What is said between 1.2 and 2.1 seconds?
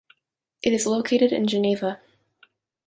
in Geneva.